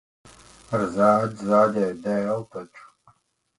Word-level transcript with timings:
Ar 0.77 0.85
zāģi 0.95 1.49
zāģēju 1.51 2.01
dēli 2.09 2.43
taču. 2.57 2.91